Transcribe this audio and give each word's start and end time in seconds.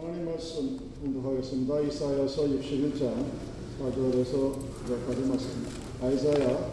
하나님 0.00 0.26
말씀 0.26 0.78
공독하겠습니다. 1.02 1.80
이사야서 1.80 2.42
61장 2.44 3.24
4절에서 3.80 4.54
9절까지 4.86 5.26
말씀. 5.26 5.66
아이사야 6.00 6.70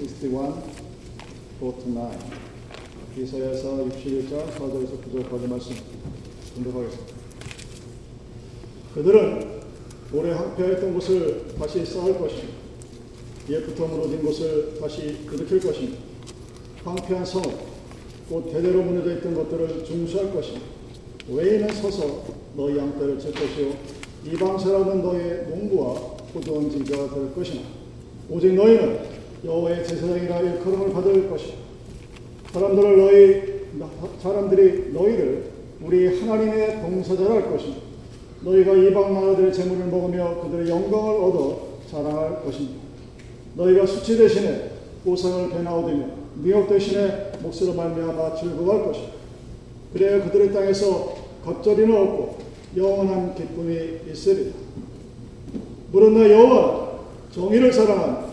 61, 0.00 0.30
4-9. 1.60 2.18
이사야서 3.18 3.84
61장 3.84 4.48
4절에서 4.48 4.92
9절까지 5.04 5.46
말씀 5.46 5.76
공독하겠습니다. 6.54 7.14
그들은 8.94 9.60
오래 10.14 10.32
항폐했던 10.32 10.94
곳을 10.94 11.54
다시 11.58 11.84
쌓을 11.84 12.18
것이며 12.18 12.48
옛부터 13.50 13.86
무너진 13.88 14.22
곳을 14.22 14.80
다시 14.80 15.18
일으킬 15.30 15.60
것입니다. 15.60 15.98
황폐한 16.82 17.26
성읍, 17.26 17.52
곧 18.30 18.50
대대로 18.50 18.82
무너져 18.84 19.18
있던 19.18 19.34
것들을 19.34 19.84
중수할 19.84 20.32
것이며 20.32 20.77
외인은 21.30 21.68
서서 21.68 22.24
너희 22.56 22.78
양떼를 22.78 23.18
칠 23.18 23.32
것이요 23.32 23.72
이방 24.24 24.58
사람은 24.58 25.02
너희의 25.02 25.46
농부와 25.48 25.94
포도원지가 26.32 27.14
될 27.14 27.34
것이나 27.34 27.62
오직 28.30 28.54
너희는 28.54 28.98
여호와의 29.44 29.86
제사장이라 29.86 30.40
일컬음을 30.40 30.92
받을 30.92 31.30
것이다. 31.30 31.54
사람들을 32.52 32.98
너희 32.98 33.58
사람들이 34.20 34.92
너희를 34.92 35.50
우리 35.82 36.18
하나님의 36.18 36.80
봉사자라 36.80 37.34
할 37.34 37.50
것이며 37.50 37.74
너희가 38.42 38.72
이방 38.74 39.14
나라들의 39.14 39.52
재물을 39.52 39.86
먹으며 39.86 40.42
그들의 40.42 40.68
영광을 40.68 41.16
얻어 41.22 41.78
자랑할 41.90 42.42
것입니다. 42.42 42.80
너희가 43.54 43.86
수치 43.86 44.16
대신에 44.16 44.70
보상을 45.04 45.50
배나오되며 45.50 46.06
미혹 46.36 46.68
대신에 46.68 47.32
몫으로 47.42 47.74
말미암아 47.74 48.34
즐거워할 48.34 48.86
것이다. 48.86 49.08
그래야 49.92 50.24
그들의 50.24 50.52
땅에서 50.52 51.16
겉절이는 51.44 51.96
없고 51.96 52.38
영원한 52.76 53.34
기쁨이 53.34 54.00
있으리라. 54.10 54.50
물은 55.92 56.14
나 56.14 56.30
여호와 56.30 56.88
정의를 57.32 57.72
사랑한 57.72 58.28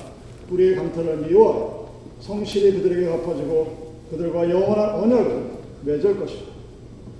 우리의 0.52 0.76
강탈을 0.76 1.18
미워하여 1.28 1.90
성실히 2.20 2.82
그들에게 2.82 3.08
갚아주고 3.08 3.96
그들과 4.12 4.50
영원한 4.50 4.96
언약을 4.96 5.52
맺을 5.84 6.20
것이다. 6.20 6.44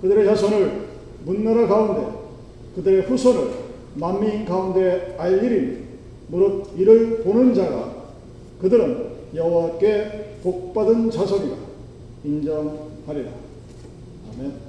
그들의 0.02 0.26
자손을 0.26 0.86
문나라 1.24 1.66
가운데 1.66 2.18
그들의 2.74 3.02
후손을 3.02 3.50
만민 3.94 4.44
가운데 4.44 5.14
알리리 5.18 5.86
무릇 6.28 6.70
이를 6.76 7.22
보는 7.22 7.54
자가 7.54 7.94
그들은 8.60 9.06
여호와께 9.34 10.38
복받은 10.42 11.10
자손이라 11.10 11.56
인정하리라. 12.24 13.30
아멘. 14.32 14.65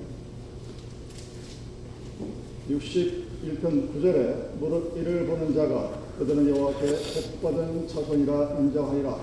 61편 2.69 3.61
9절에 3.61 4.57
무릇 4.59 4.97
이를 4.97 5.25
보는 5.25 5.53
자가 5.53 6.01
그들은 6.19 6.49
여호와께 6.49 6.85
복받은 7.41 7.87
자손이라 7.87 8.57
인정하리라 8.59 9.17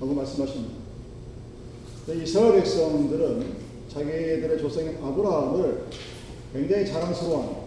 하고 0.00 0.14
말씀하십니다. 0.14 0.74
이스라엘 2.08 2.54
백성들은 2.54 3.64
자기들의 3.88 4.58
조상인 4.58 4.98
아브라함을 5.02 5.84
굉장히 6.52 6.86
자랑스러워합니다. 6.86 7.64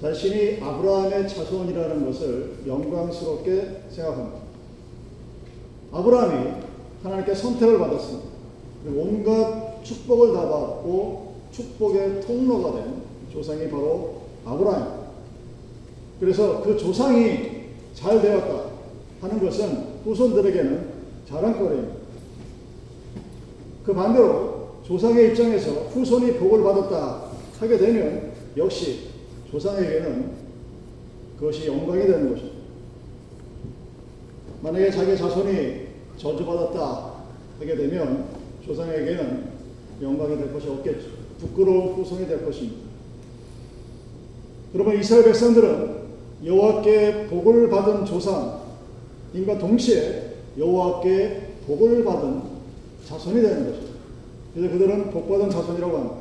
자신이 0.00 0.60
아브라함의 0.60 1.28
자손이라는 1.28 2.06
것을 2.06 2.56
영광스럽게 2.66 3.82
생각합니다. 3.90 4.40
아브라함이 5.92 6.50
하나님께 7.02 7.34
선택을 7.34 7.78
받았습니다. 7.78 8.28
온갖 8.96 9.84
축복을 9.84 10.34
다 10.34 10.48
받고 10.48 11.34
축복의 11.52 12.20
통로가 12.22 12.82
된 12.82 13.03
조상이 13.34 13.68
바로 13.68 14.22
아브라함. 14.44 15.04
그래서 16.20 16.62
그 16.62 16.76
조상이 16.76 17.64
잘 17.92 18.22
되었다 18.22 18.70
하는 19.20 19.44
것은 19.44 20.02
후손들에게는 20.04 20.88
자랑거리입니다. 21.28 21.94
그 23.84 23.92
반대로 23.92 24.68
조상의 24.86 25.30
입장에서 25.30 25.70
후손이 25.88 26.34
복을 26.34 26.62
받았다 26.62 27.30
하게 27.58 27.76
되면 27.76 28.32
역시 28.56 29.08
조상에게는 29.50 30.44
그것이 31.38 31.66
영광이 31.66 32.06
되는 32.06 32.30
것입니다. 32.30 32.54
만약에 34.62 34.90
자기 34.90 35.16
자손이 35.16 35.88
저주받았다 36.16 37.14
하게 37.58 37.76
되면 37.76 38.26
조상에게는 38.64 39.48
영광이 40.00 40.36
될 40.36 40.52
것이 40.52 40.68
없겠죠. 40.68 41.08
부끄러운 41.40 41.94
후손이 41.94 42.26
될 42.26 42.44
것입니다. 42.44 42.93
여러분 44.74 44.98
이스라엘 44.98 45.24
백성들은 45.26 45.94
여호와께 46.44 47.28
복을 47.28 47.70
받은 47.70 48.04
조상인과 48.04 49.58
동시에 49.60 50.34
여호와께 50.58 51.54
복을 51.66 52.04
받은 52.04 52.42
자손이 53.06 53.40
되는 53.40 53.70
것입니다. 53.70 53.94
그래서 54.52 54.72
그들은 54.72 55.10
복받은 55.12 55.48
자손이라고 55.48 55.96
합니다. 55.96 56.16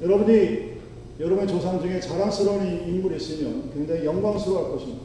여러분이 0.00 0.78
여러분의 1.18 1.48
조상 1.48 1.80
중에 1.80 1.98
자랑스러운 1.98 2.64
인물이 2.64 3.16
있으면 3.16 3.70
굉장히 3.74 4.04
영광스러워할 4.04 4.70
것입니다. 4.72 5.02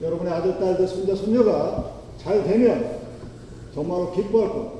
여러분의 0.00 0.32
아들, 0.32 0.58
딸들, 0.58 0.88
손자, 0.88 1.14
손녀가 1.14 1.92
잘 2.18 2.42
되면 2.42 2.98
정말로 3.72 4.10
기뻐할 4.10 4.48
것. 4.48 4.78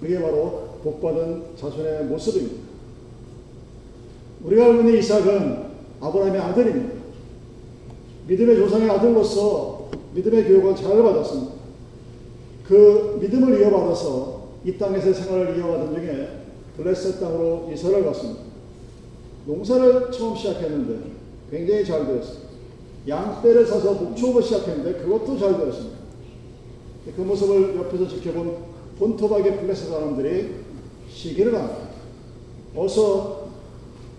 그게 0.00 0.18
바로 0.18 0.78
복받은 0.82 1.56
자손의 1.56 2.04
모습입니다. 2.04 2.63
우리가 4.44 4.66
알고 4.66 4.80
있는 4.80 4.98
이삭은 4.98 5.64
아브라함의 6.00 6.40
아들입니다. 6.40 6.94
믿음의 8.28 8.56
조상의 8.56 8.90
아들로서 8.90 9.88
믿음의 10.14 10.44
교육을 10.44 10.76
잘 10.76 11.02
받았습니다. 11.02 11.52
그 12.66 13.18
믿음을 13.20 13.60
이어받아서 13.60 14.44
이 14.64 14.78
땅에서 14.78 15.12
생활을 15.12 15.58
이어가던 15.58 15.94
중에 15.94 16.28
블레셋 16.76 17.20
땅으로 17.20 17.70
이사를 17.72 18.04
갔습니다. 18.04 18.42
농사를 19.46 20.10
처음 20.10 20.36
시작했는데 20.36 21.10
굉장히 21.50 21.84
잘 21.84 22.06
되었습니다. 22.06 22.48
양떼를 23.06 23.66
사서 23.66 23.94
목초업을 23.94 24.42
시작했는데 24.42 25.00
그것도 25.00 25.38
잘 25.38 25.58
되었습니다. 25.58 25.98
그 27.16 27.20
모습을 27.20 27.76
옆에서 27.76 28.08
지켜본 28.08 28.56
본토박의 28.98 29.60
블레셋 29.60 29.88
사람들이 29.88 30.54
시기를 31.10 31.54
합니다. 31.54 31.88
어서 32.74 33.43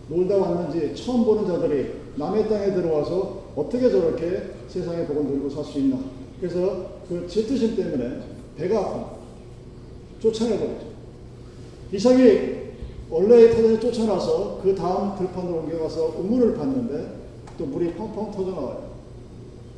놀다 0.08 0.38
왔는지 0.38 0.94
처음 0.96 1.26
보는 1.26 1.48
자들이 1.48 1.94
남의 2.16 2.48
땅에 2.48 2.74
들어와서 2.74 3.44
어떻게 3.56 3.90
저렇게 3.90 4.52
세상의 4.68 5.08
복을 5.08 5.26
누리고 5.26 5.50
살 5.50 5.64
수 5.64 5.80
있나. 5.80 5.98
그래서 6.40 6.86
그 7.08 7.28
질투심 7.28 7.76
때문에 7.76 8.20
배가 8.58 8.80
아픕니다. 8.80 10.22
쫓아내버리죠. 10.22 10.86
이삭이 11.92 12.56
원래의 13.10 13.52
터전에 13.52 13.80
쫓아나서 13.80 14.60
그 14.64 14.76
다음 14.76 15.18
들판으로 15.18 15.60
옮겨가서 15.60 16.16
우물을 16.20 16.58
팠는데 16.58 17.08
또 17.58 17.66
물이 17.66 17.94
펑펑 17.94 18.32
터져나와요. 18.32 18.96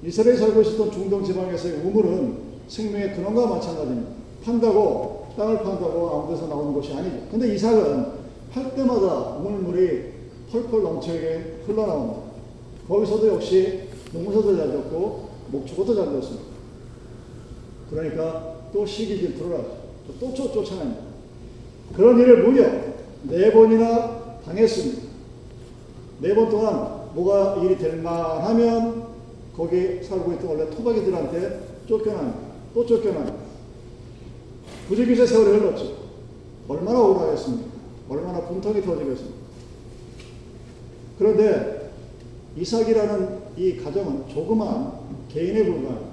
이스라엘에 0.04 0.38
살고 0.38 0.62
있었던 0.62 0.92
중동 0.92 1.24
지방에서의 1.24 1.82
우물은 1.86 2.38
생명의 2.68 3.16
근원과 3.16 3.48
마찬가지입니다. 3.48 4.12
판다고 4.44 5.28
땅을 5.36 5.58
판다고 5.58 6.10
아무 6.10 6.34
데서 6.34 6.48
나오는 6.48 6.74
것이 6.74 6.94
아니죠. 6.94 7.18
근데 7.30 7.54
이삭은 7.54 8.06
팔 8.52 8.76
때마다 8.76 9.38
우물물이 9.38 10.17
펄펄 10.52 10.84
넘치게 10.84 11.64
흘러나옵니다. 11.66 12.22
거기서도 12.88 13.28
역시 13.28 13.90
농사도 14.14 14.56
잘 14.56 14.72
됐고 14.72 15.30
목축어도 15.52 15.96
잘 15.96 16.12
됐습니다. 16.14 16.46
그러니까 17.90 18.56
또 18.74 18.86
시기 18.86 19.18
질투를 19.18 19.58
하죠. 19.58 19.78
또 20.20 20.34
쫓아냅니다. 20.34 21.02
그런 21.96 22.20
일을 22.20 22.44
무려 22.44 22.66
네 23.24 23.52
번이나 23.52 24.40
당했습니다. 24.46 25.08
네 26.22 26.34
번 26.34 26.50
동안 26.50 26.98
뭐가 27.14 27.62
일이 27.64 27.78
될 27.78 27.98
만하면 27.98 29.08
거기 29.56 30.02
살고 30.04 30.34
있던 30.34 30.48
원래 30.48 30.70
토박이들한테 30.70 31.62
쫓겨납니다. 31.88 32.40
또 32.74 32.86
쫓겨납니다. 32.86 33.36
부지기세 34.88 35.26
세월이 35.26 35.58
흘렀죠. 35.60 35.94
얼마나 36.68 37.00
억울하겠습니까? 37.02 37.66
얼마나 38.10 38.42
분통이 38.42 38.82
터지겠습니까? 38.82 39.37
그런데 41.18 41.92
이삭이라는 42.56 43.38
이 43.58 43.78
가정은 43.78 44.28
조그만 44.28 44.94
개인에 45.30 45.64
불과합니다. 45.64 46.08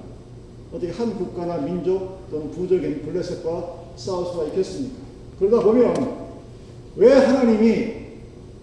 어떻게 0.72 0.92
한 0.92 1.16
국가나 1.16 1.58
민족 1.58 2.28
또는 2.30 2.50
부족인 2.50 3.02
블레셋과 3.02 3.84
싸울 3.96 4.26
수가 4.26 4.44
있겠습니까? 4.46 4.96
그러다 5.38 5.64
보면 5.64 6.24
왜 6.96 7.12
하나님이 7.12 8.04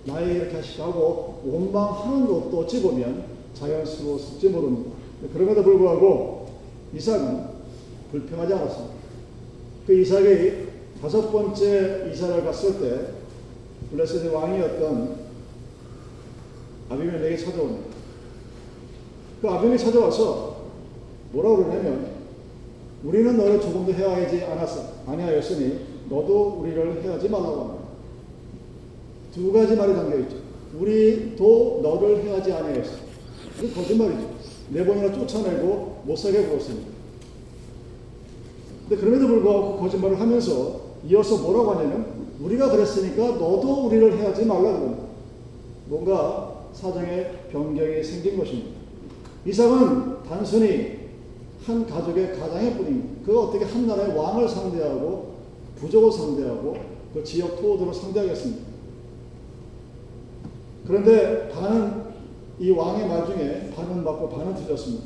나에게 0.06 0.34
이렇게 0.34 0.56
하시고 0.58 1.42
원망하는 1.46 2.28
것도 2.28 2.60
어찌 2.60 2.82
보면 2.82 3.24
자연스러웠을지 3.54 4.50
모릅니다. 4.50 4.92
그럼에도 5.34 5.64
불구하고 5.64 6.48
이삭은 6.96 7.46
불평하지 8.12 8.54
않았습니다. 8.54 8.96
그 9.86 10.00
이삭이 10.00 10.54
다섯 11.02 11.32
번째 11.32 12.10
이사를 12.12 12.44
갔을 12.44 12.80
때 12.80 13.14
블레셋의 13.92 14.34
왕이었던 14.34 15.21
아비멜렉이 16.92 17.38
찾아옵니다. 17.38 17.84
그 19.42 19.50
아비멜렉이 19.50 19.80
찾아와서 19.80 20.58
뭐라고 21.32 21.58
그러냐면 21.58 22.12
우리는 23.04 23.38
너를 23.38 23.60
조금도 23.62 23.94
해하지 23.94 24.44
않았어 24.44 24.84
아니하였으니 25.08 25.80
너도 26.10 26.58
우리를 26.60 27.04
해하지 27.04 27.30
말라고 27.30 27.62
합니다. 27.62 27.82
두 29.34 29.52
가지 29.54 29.76
말이 29.76 29.94
담겨 29.94 30.18
있죠. 30.20 30.38
우리도 30.78 31.80
너를 31.82 32.24
해하지 32.24 32.52
아니하였어. 32.52 32.92
그 33.60 33.74
거짓말이죠. 33.74 34.30
네 34.70 34.86
번이나 34.86 35.14
쫓아내고 35.14 36.02
못 36.06 36.18
살게 36.18 36.46
구었습니다. 36.48 36.90
근데 38.88 39.02
그럼에도 39.02 39.28
불구하고 39.28 39.76
그 39.76 39.84
거짓말을 39.84 40.20
하면서 40.20 40.82
이어서 41.08 41.38
뭐라고 41.38 41.72
하냐면 41.72 42.06
우리가 42.42 42.70
그랬으니까 42.70 43.24
너도 43.24 43.88
우리를 43.88 44.18
해하지 44.18 44.46
말라 44.46 44.64
그럽니다. 44.64 45.04
뭔가 45.86 46.51
사정의 46.74 47.48
변경이 47.52 48.04
생긴 48.04 48.38
것입니다. 48.38 48.80
이삭은 49.46 50.24
단순히 50.24 51.00
한 51.64 51.86
가족의 51.86 52.40
가장의 52.40 52.76
뿐입니다. 52.76 53.26
그가 53.26 53.42
어떻게 53.42 53.66
한 53.66 53.88
나라의 53.88 54.16
왕을 54.16 54.48
상대하고 54.48 55.36
부족을 55.78 56.12
상대하고 56.12 56.78
그 57.14 57.24
지역 57.24 57.60
토호들을 57.60 57.94
상대하겠습니까? 57.94 58.72
그런데 60.88 61.50
반은 61.50 62.12
이 62.60 62.70
왕의 62.72 63.08
말 63.08 63.26
중에 63.26 63.72
반은 63.76 64.04
맞고 64.04 64.30
반은 64.30 64.56
틀렸습니다. 64.56 65.06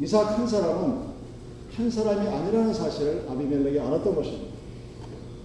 이삭 0.00 0.38
한 0.38 0.46
사람은 0.46 1.12
한 1.74 1.90
사람이 1.90 2.28
아니라는 2.28 2.74
사실을 2.74 3.24
아비멜렉이 3.28 3.78
알았던 3.78 4.14
것입니다. 4.14 4.52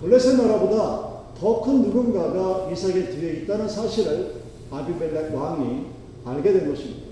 블레셋 0.01 0.35
나라보다 0.37 1.07
더 1.39 1.61
큰 1.61 1.83
누군가가 1.83 2.69
이삭의 2.71 3.11
뒤에 3.11 3.33
있다는 3.41 3.69
사실을 3.69 4.36
아비멜렉 4.71 5.35
왕이 5.35 5.85
알게 6.25 6.53
된 6.53 6.69
것입니다. 6.69 7.07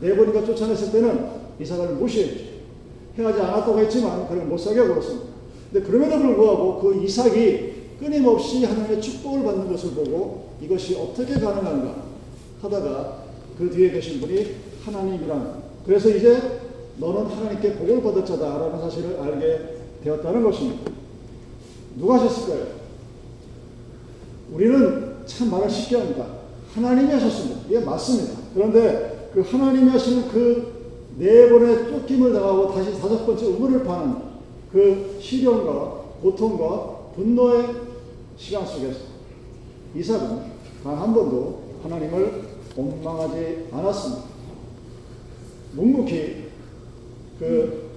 네 0.00 0.16
번이가 0.16 0.44
쫓아냈을 0.44 0.92
때는 0.92 1.28
이삭을 1.60 1.94
무시했죠. 1.96 2.50
해하지 3.18 3.40
않았다고 3.40 3.78
했지만 3.80 4.28
그를 4.28 4.44
못 4.44 4.58
살게 4.58 4.80
굴었습니다. 4.80 5.26
근데 5.72 5.86
그럼에도 5.86 6.18
불구하고 6.18 6.80
그 6.80 7.02
이삭이 7.02 7.70
끊임없이 7.98 8.64
하나님의 8.64 9.00
축복을 9.00 9.44
받는 9.44 9.70
것을 9.70 9.90
보고 9.90 10.50
이것이 10.60 10.96
어떻게 10.96 11.34
가능한가 11.34 12.04
하다가 12.62 13.24
그 13.58 13.70
뒤에 13.70 13.90
계신 13.90 14.20
분이 14.20 14.54
하나님이라는 14.84 15.46
그래서 15.84 16.08
이제 16.08 16.60
너는 16.96 17.26
하나님께 17.26 17.74
복을 17.74 18.02
받을 18.02 18.24
자다라는 18.24 18.80
사실을 18.80 19.20
알게 19.20 19.76
되었다는 20.02 20.42
것입니다. 20.42 20.90
누가 21.96 22.14
하셨을까요? 22.14 22.66
우리는 24.52 25.16
참 25.26 25.50
말을 25.50 25.68
쉽게 25.68 25.96
합니다. 25.96 26.39
하나님이 26.74 27.12
하셨습니다. 27.12 27.60
이게 27.68 27.80
맞습니다. 27.80 28.34
그런데 28.54 29.30
그 29.34 29.40
하나님이 29.40 29.90
하시는 29.90 30.28
그 30.28 30.80
네 31.20 31.50
번의 31.50 31.90
쫓김을 31.90 32.32
당하고 32.32 32.72
다시 32.72 32.92
다섯 32.98 33.26
번째 33.26 33.44
우물을 33.46 33.84
파는 33.84 34.16
그 34.72 35.18
시련과 35.20 36.04
고통과 36.22 37.10
분노의 37.14 37.66
시간 38.38 38.64
속에서 38.66 39.00
이삭은 39.94 40.50
단 40.82 40.94
한 40.96 41.12
번도 41.12 41.60
하나님을 41.82 42.42
원망하지 42.74 43.66
않았습니다. 43.70 44.22
묵묵히 45.72 46.44
그 47.38 47.90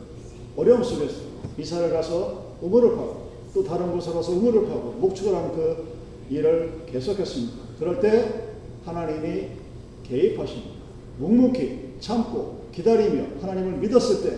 어려움 0.57 0.83
속에서 0.83 1.21
이사를 1.57 1.91
가서 1.91 2.55
우물을 2.61 2.89
파고 2.97 3.29
또 3.53 3.63
다른 3.63 3.91
곳에 3.93 4.11
가서 4.11 4.33
우물을 4.33 4.67
파고 4.67 4.95
목축을 4.99 5.33
하는 5.33 5.51
그 5.55 5.93
일을 6.29 6.83
계속했습니다. 6.91 7.53
그럴 7.79 8.01
때 8.01 8.42
하나님이 8.85 9.47
개입하십니다. 10.03 10.71
묵묵히 11.17 11.95
참고 11.99 12.63
기다리며 12.71 13.25
하나님을 13.41 13.77
믿었을 13.79 14.23
때 14.23 14.37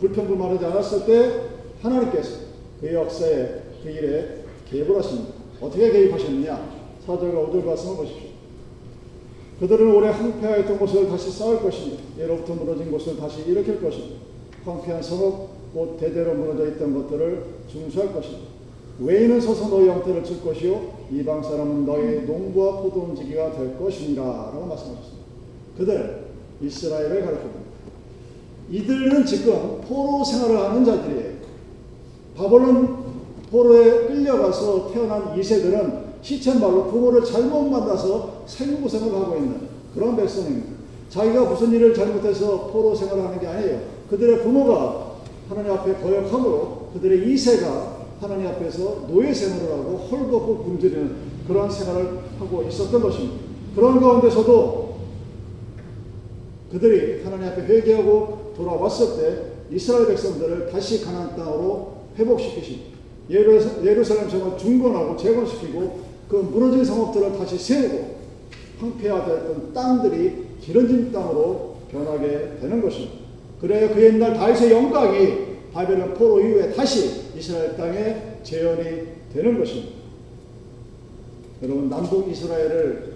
불평불만하지 0.00 0.64
않았을 0.64 1.06
때 1.06 1.40
하나님께서 1.82 2.38
그 2.80 2.92
역사에 2.92 3.62
그 3.82 3.90
일에 3.90 4.44
개입을 4.70 4.96
하십니다. 4.96 5.34
어떻게 5.60 5.90
개입하셨느냐? 5.90 6.76
4절과 7.06 7.50
5절 7.50 7.64
말씀을 7.64 7.96
보십시오. 7.96 8.26
그들은 9.60 9.94
오래 9.94 10.08
황폐하였던 10.10 10.78
곳을 10.78 11.08
다시 11.08 11.30
쌓을 11.30 11.60
것이며 11.62 11.96
예로부터 12.18 12.54
무너진 12.54 12.90
곳을 12.90 13.16
다시 13.16 13.42
일으킬 13.42 13.80
것이며 13.80 14.16
황폐한 14.64 15.02
성읍 15.02 15.72
곧 15.72 15.96
대대로 15.98 16.34
무너져 16.34 16.68
있던 16.72 16.94
것들을 16.94 17.44
중수할 17.70 18.12
것이며 18.12 18.55
외인은 18.98 19.40
서서 19.40 19.68
너희 19.68 19.88
형태를 19.88 20.24
칠 20.24 20.42
것이요 20.42 20.96
이방 21.12 21.42
사람은 21.42 21.84
너희 21.84 22.22
농부와 22.26 22.80
포도 22.82 23.00
움직이가 23.00 23.52
될 23.52 23.78
것이니라 23.78 24.22
라고 24.22 24.66
말씀하셨습니다. 24.66 25.26
그들 25.76 26.26
이스라엘을 26.62 27.20
가르쳐줍니다. 27.20 27.66
이들은 28.70 29.26
지금 29.26 29.80
포로 29.86 30.24
생활을 30.24 30.58
하는 30.58 30.84
자들이에요. 30.84 31.36
바벨론 32.36 33.06
포로에 33.50 34.06
끌려가서 34.08 34.90
태어난 34.92 35.38
이 35.38 35.42
세들은 35.42 36.06
시쳇말로 36.22 36.86
부모를 36.86 37.24
잘못 37.24 37.62
만나서 37.62 38.42
생고생을 38.46 39.14
하고 39.14 39.36
있는 39.36 39.68
그런 39.94 40.16
백성입니다. 40.16 40.76
자기가 41.10 41.44
무슨 41.44 41.70
일을 41.72 41.94
잘못해서 41.94 42.66
포로 42.68 42.94
생활을 42.94 43.24
하는 43.24 43.38
게 43.38 43.46
아니에요. 43.46 43.80
그들의 44.10 44.42
부모가 44.42 45.12
하나님 45.48 45.70
앞에 45.72 45.94
거역함으로 45.94 46.88
그들의 46.94 47.30
이세가 47.32 47.95
하나님 48.20 48.46
앞에서 48.48 49.06
노예 49.08 49.32
생활을 49.32 49.72
하고 49.72 49.96
헐벗고 49.96 50.58
굶주리는 50.64 51.16
그런 51.46 51.70
생활을 51.70 52.18
하고 52.38 52.62
있었던 52.62 53.00
것입니다. 53.00 53.36
그런 53.74 54.00
가운데서도 54.00 54.96
그들이 56.72 57.22
하나님 57.22 57.48
앞에 57.48 57.62
회개하고 57.62 58.54
돌아왔을 58.56 59.16
때 59.16 59.74
이스라엘 59.74 60.06
백성들을 60.06 60.70
다시 60.70 61.04
가나안 61.04 61.36
땅으로 61.36 61.92
회복시키십니다. 62.18 62.96
예루살렘 63.30 64.30
성을 64.30 64.56
중건하고 64.56 65.16
재건시키고 65.16 66.00
그 66.28 66.36
무너진 66.36 66.84
성읍들을 66.84 67.38
다시 67.38 67.58
세우고 67.58 68.16
황폐화되었던 68.80 69.72
땅들이 69.72 70.46
기름진 70.60 71.12
땅으로 71.12 71.76
변하게 71.90 72.56
되는 72.60 72.80
것입니다. 72.82 73.14
그래야 73.60 73.92
그 73.92 74.02
옛날 74.02 74.34
다윗의 74.34 74.72
영광이 74.72 75.45
바벨론 75.76 76.14
포로 76.14 76.40
이후에 76.40 76.72
다시 76.72 77.34
이스라엘 77.36 77.76
땅에 77.76 78.38
재현이 78.42 79.08
되는 79.30 79.58
것입니다. 79.58 79.90
여러분 81.62 81.90
남북 81.90 82.30
이스라엘을 82.30 83.12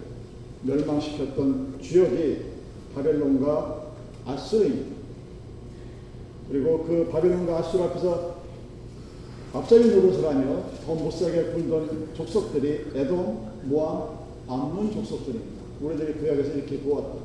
멸망시켰던 0.64 1.79
주역이 1.81 2.37
바벨론과 2.95 3.93
아수르입니다. 4.26 4.97
그리고 6.50 6.85
그 6.85 7.09
바벨론과 7.11 7.61
아수르 7.61 7.85
앞에서 7.85 8.37
앞자리 9.55 9.95
노릇을 9.95 10.29
하며 10.29 10.64
더 10.85 10.95
못살게 10.95 11.52
굴던 11.52 12.11
족속들이 12.14 12.88
에돔, 12.95 13.61
모함, 13.64 14.19
암문 14.47 14.93
족속들입니다. 14.93 15.62
우리들이 15.81 16.12
구약에서 16.12 16.52
이렇게 16.59 16.79
보았다. 16.81 17.21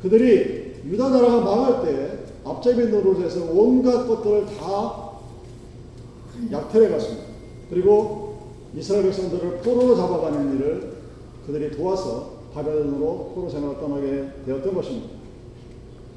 그들이 0.00 0.76
유다 0.86 1.10
나라가 1.10 1.40
망할 1.42 1.84
때 1.84 2.21
앞잡이 2.44 2.88
노릇에서 2.88 3.44
온갖 3.52 4.06
것들을 4.06 4.46
다 4.56 5.10
약탈해 6.50 6.88
갔습니다. 6.88 7.24
그리고 7.70 8.38
이스라엘 8.74 9.04
백성들을 9.04 9.58
포로로 9.58 9.96
잡아가는 9.96 10.56
일을 10.56 10.92
그들이 11.46 11.70
도와서 11.70 12.42
바벨론으로 12.54 13.32
포로 13.34 13.48
생활을 13.48 13.78
떠나게 13.78 14.28
되었던 14.46 14.74
것입니다. 14.74 15.08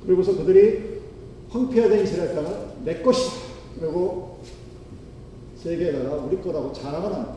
그리고서 0.05 0.35
그들이 0.35 1.01
황폐화된 1.49 2.03
이스라엘 2.03 2.35
땅을 2.35 2.57
내 2.83 3.01
것이다. 3.01 3.35
그리고 3.79 4.37
세계가 5.57 6.15
우리 6.15 6.41
거라고 6.41 6.71
자랑을 6.73 7.13
합니다. 7.13 7.35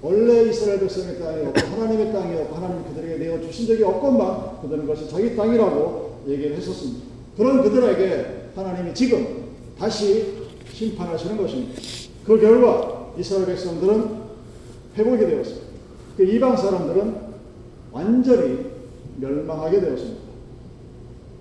원래 0.00 0.48
이스라엘 0.48 0.80
백성의 0.80 1.18
땅이었고 1.18 1.60
하나님의 1.60 2.12
땅이었고 2.12 2.54
하나님 2.54 2.84
그들에게 2.84 3.24
내어 3.24 3.40
주신 3.40 3.66
적이 3.66 3.84
없건만 3.84 4.60
그들은 4.62 4.86
것이 4.86 5.08
자기 5.08 5.36
땅이라고 5.36 6.22
얘기를 6.26 6.56
했었습니다. 6.56 7.11
그런 7.36 7.62
그들에게 7.62 8.50
하나님이 8.54 8.94
지금 8.94 9.52
다시 9.78 10.48
심판하시는 10.72 11.36
것입니다. 11.36 11.80
그 12.24 12.40
결과 12.40 13.12
이스라엘 13.18 13.46
백성들은 13.46 14.22
회복이 14.96 15.18
되었습니다. 15.18 15.66
그 16.16 16.24
이방 16.24 16.56
사람들은 16.56 17.16
완전히 17.90 18.66
멸망하게 19.16 19.80
되었습니다. 19.80 20.22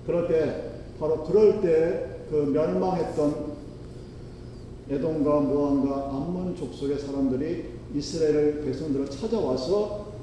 그럴 0.06 0.28
때 0.28 0.72
바로 1.00 1.24
그럴 1.24 1.62
때 1.62 2.12
그 2.32 2.38
멸망했던 2.38 3.52
에돔과 4.90 5.40
모함과 5.42 6.10
암몬 6.12 6.56
족속의 6.56 6.98
사람들이 6.98 7.72
이스라엘 7.94 8.64
백성들을 8.64 9.10
찾아와서 9.10 10.14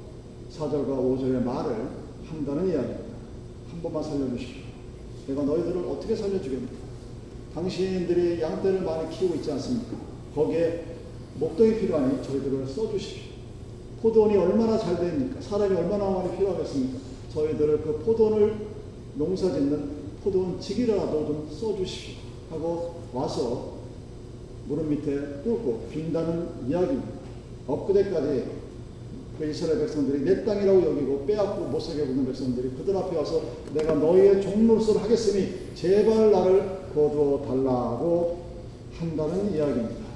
4절과 0.51 0.87
5절의 0.87 1.43
말을 1.43 1.87
한다는 2.27 2.67
이야기입니다. 2.67 3.03
한 3.71 3.81
번만 3.83 4.01
살려주십시오. 4.01 4.58
내가 5.29 5.43
너희들을 5.43 5.85
어떻게 5.85 6.15
살려주겠는가? 6.15 6.73
당신들이 7.53 8.41
양떼를 8.41 8.81
많이 8.81 9.09
키우고 9.11 9.35
있지 9.35 9.51
않습니까? 9.51 9.97
거기에 10.33 10.85
목동이 11.35 11.79
필요하니 11.79 12.23
저희들을 12.23 12.67
써주십시오. 12.67 13.29
포도원이 14.01 14.35
얼마나 14.37 14.77
잘 14.77 14.97
됩니까? 14.97 15.39
사람이 15.39 15.75
얼마나 15.75 16.09
많이 16.09 16.35
필요하겠습니까? 16.35 16.99
저희들을 17.33 17.81
그 17.81 17.99
포도원을 18.05 18.55
농사 19.15 19.51
짓는 19.51 19.99
포도원 20.23 20.59
직이라도 20.59 21.25
좀 21.27 21.49
써주십시오. 21.51 22.15
하고 22.49 23.03
와서 23.13 23.73
무릎 24.67 24.87
밑에 24.87 25.43
뚫고 25.43 25.87
빈다는 25.91 26.67
이야기입니다. 26.67 27.07
엊그제까지 27.67 28.25
그 28.27 28.58
이스라엘 29.45 29.79
백성들이 29.79 30.23
내 30.23 30.43
땅이라고 30.43 30.83
여기고 30.83 31.25
빼앗고 31.25 31.65
못살게 31.65 32.05
굽는 32.05 32.25
백성들이 32.25 32.71
그들 32.77 32.95
앞에 32.97 33.15
와서 33.17 33.41
내가 33.73 33.93
너희의 33.95 34.41
종로서를 34.41 35.01
하겠으니 35.03 35.73
제발 35.75 36.31
나를 36.31 36.79
거두어 36.93 37.45
달라고 37.47 38.39
한다는 38.97 39.53
이야기입니다. 39.53 40.09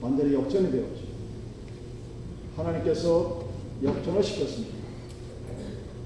완전히 0.00 0.34
역전이 0.34 0.70
되었죠. 0.70 1.08
하나님께서 2.56 3.44
역전을 3.82 4.22
시켰습니다. 4.22 4.74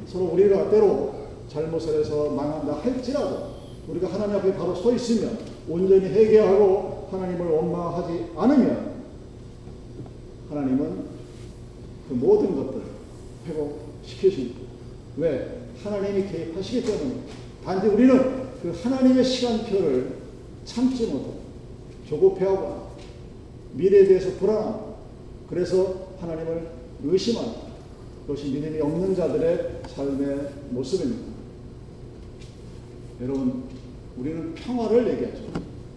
서로 0.07 0.26
우리가 0.26 0.71
때로 0.71 1.14
잘못을 1.49 2.00
해서 2.00 2.31
망한다 2.31 2.75
할지라도 2.75 3.52
우리가 3.88 4.12
하나님 4.12 4.37
앞에 4.37 4.54
바로 4.54 4.75
서 4.75 4.92
있으면 4.95 5.38
온전히 5.69 6.07
회개하고 6.07 7.09
하나님을 7.11 7.47
원망하지 7.47 8.26
않으면 8.37 8.92
하나님은 10.53 11.05
그 12.09 12.15
모든 12.15 12.55
것들을 12.55 12.83
회복시키십니다. 13.47 14.61
왜? 15.17 15.63
하나님이 15.83 16.31
개입하시기 16.31 16.85
때문에 16.85 17.21
단지 17.65 17.87
우리는 17.89 18.43
그 18.61 18.71
하나님의 18.83 19.25
시간표를 19.25 20.17
참지 20.65 21.07
못하고 21.07 21.41
조급해하고 22.09 22.93
미래에 23.73 24.07
대해서 24.07 24.31
불안하고 24.39 24.97
그래서 25.49 26.13
하나님을 26.21 26.69
의심하는 27.03 27.53
그것이 28.27 28.51
믿음이 28.51 28.81
없는 28.81 29.17
자들의 29.17 29.83
삶의 29.89 30.49
모습입니다. 30.71 31.33
여러분, 33.23 33.65
우리는 34.17 34.55
평화를 34.55 35.09
얘기하죠. 35.15 35.43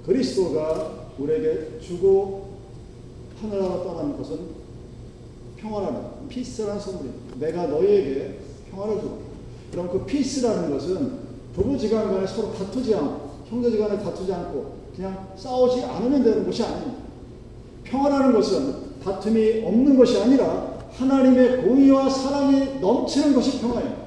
그리스도가 0.05 1.11
우리에게 1.17 1.79
주고 1.79 2.44
하늘나라 3.41 3.83
떠나는 3.83 4.17
것은 4.17 4.39
평화라는 5.57 6.27
피스라는 6.29 6.79
선물입니다. 6.79 7.35
내가 7.39 7.67
너희에게 7.67 8.39
평화를 8.71 9.01
주고 9.01 9.19
그럼 9.71 9.89
그 9.91 10.05
피스라는 10.05 10.71
것은 10.71 11.25
부부지간 11.55 12.11
간에 12.11 12.27
서로 12.27 12.53
다투지 12.53 12.93
않고 12.95 13.29
형제지간에 13.49 13.99
다투지 13.99 14.33
않고 14.33 14.75
그냥 14.95 15.29
싸우지 15.35 15.83
않으면 15.83 16.23
되는 16.23 16.45
것이 16.45 16.63
아닙니다. 16.63 17.03
평화라는 17.83 18.33
것은 18.33 18.75
다툼이 19.03 19.63
없는 19.65 19.97
것이 19.97 20.19
아니라 20.21 20.75
하나님의 20.91 21.63
공의와 21.63 22.09
사랑이 22.09 22.79
넘치는 22.79 23.35
것이 23.35 23.59
평화예요. 23.59 24.05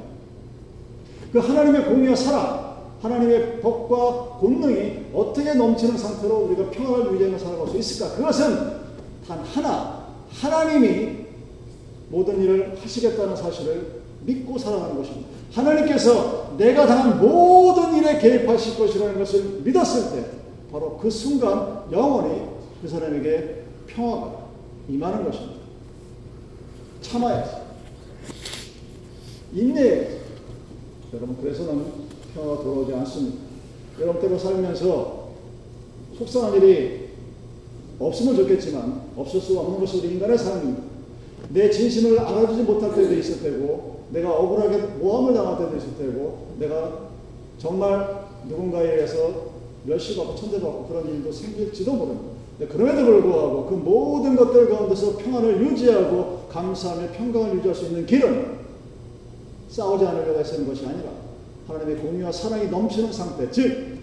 그 1.33 1.39
하나님의 1.39 1.85
공의와 1.85 2.17
사랑, 2.17 2.77
하나님의 3.03 3.61
법과 3.61 4.39
권능이 4.41 5.11
어떻게 5.13 5.55
넘치는 5.55 5.97
상태로 5.97 6.35
우리가 6.47 6.71
평화를 6.71 7.13
유지하며 7.13 7.39
살아갈 7.39 7.69
수 7.69 7.79
있을까? 7.79 8.17
그것은 8.17 8.78
단 9.29 9.41
하나, 9.41 10.07
하나님이 10.31 11.27
모든 12.09 12.43
일을 12.43 12.79
하시겠다는 12.81 13.37
사실을 13.37 14.01
믿고 14.25 14.57
살아가는 14.57 14.97
것입니다. 14.97 15.29
하나님께서 15.53 16.55
내가 16.57 16.87
당한 16.87 17.21
모든 17.21 17.95
일에 17.99 18.19
개입하실 18.19 18.79
것이라는 18.79 19.19
것을 19.19 19.61
믿었을 19.63 20.17
때, 20.17 20.31
바로 20.73 20.97
그 20.97 21.11
순간 21.11 21.83
영원히 21.93 22.49
그 22.81 22.89
사람에게 22.89 23.65
평화가 23.87 24.47
임하는 24.89 25.25
것입니다. 25.25 25.59
참아야지. 27.03 27.51
인내해야지. 29.53 30.21
여러분, 31.13 31.37
그래서는 31.43 31.85
평화가 32.35 32.63
돌아오지 32.63 32.95
않습니다. 32.95 33.39
여러분, 34.01 34.23
때로 34.23 34.39
살면서 34.39 35.29
속상한 36.17 36.55
일이 36.55 37.08
없으면 37.99 38.37
좋겠지만, 38.37 39.03
없을 39.17 39.41
수 39.41 39.59
없는 39.59 39.81
것이 39.81 39.99
우리 39.99 40.15
인간의 40.15 40.39
삶입니다. 40.39 40.83
내 41.51 41.71
진심을 41.71 42.19
알아주지 42.19 42.63
못할 42.63 42.95
때도 42.95 43.15
있을 43.15 43.43
테고, 43.43 44.05
내가 44.11 44.33
억울하게 44.33 44.79
모함을 45.01 45.35
당할 45.35 45.59
때도 45.59 45.77
있을 45.77 45.97
테고, 45.99 46.49
내가 46.59 47.09
정말 47.59 48.27
누군가에 48.49 48.95
의해서 48.95 49.49
멸시받고 49.85 50.35
천대 50.37 50.61
받고 50.61 50.87
그런 50.87 51.09
일도 51.09 51.33
생길지도 51.33 51.93
모릅니다. 51.93 52.39
그럼에도 52.67 53.05
불구하고 53.05 53.67
그 53.67 53.75
모든 53.75 54.35
것들 54.35 54.69
가운데서 54.69 55.17
평안을 55.17 55.61
유지하고 55.65 56.47
감사하며 56.49 57.13
평강을 57.13 57.57
유지할 57.57 57.75
수 57.75 57.87
있는 57.87 58.05
길은 58.05 58.59
싸우지 59.69 60.05
않으려고 60.05 60.41
애쓰는 60.41 60.67
것이 60.67 60.85
아니라 60.85 61.11
하나님의 61.69 61.97
공유와 61.99 62.33
사랑이 62.33 62.69
넘치는 62.69 63.13
상태, 63.13 63.49
즉 63.51 63.99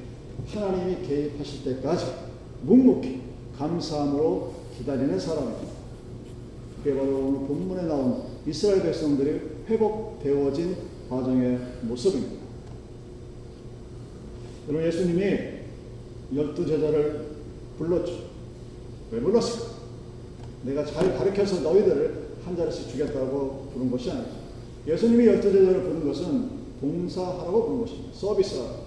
하나님이 0.54 1.06
개입하실 1.06 1.64
때까지 1.64 2.06
묵묵히 2.62 3.25
감사함으로 3.58 4.54
기다리는 4.78 5.20
사람입니다. 5.20 5.74
그게 6.78 6.96
바로 6.96 7.18
오늘 7.18 7.48
본문에 7.48 7.84
나온 7.84 8.24
이스라엘 8.46 8.84
백성들이 8.84 9.42
회복되어진 9.68 10.76
과정의 11.10 11.60
모습입니다. 11.82 12.46
여러분 14.68 14.88
예수님이 14.88 15.40
열두 16.36 16.66
제자를 16.66 17.26
불렀죠. 17.78 18.14
왜 19.12 19.20
불렀을까? 19.20 19.76
내가 20.64 20.86
잘 20.86 21.16
가르쳐서 21.18 21.62
너희들을 21.62 22.26
한 22.44 22.58
자리씩 22.58 22.90
주겠다고 22.90 23.70
부른 23.74 23.92
것이 23.92 24.12
아니죠. 24.12 24.32
예수님이 24.88 25.28
열두 25.28 25.52
제자를 25.52 25.84
부른 25.84 26.08
것은 26.08 26.50
봉사하라고 26.82 27.66
부른 27.66 27.82
것입니다. 27.82 28.10
서비스하라고. 28.14 28.86